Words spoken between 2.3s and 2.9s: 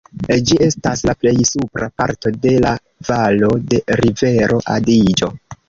de la